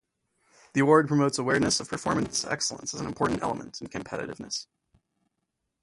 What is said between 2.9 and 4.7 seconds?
as an important element in competitiveness.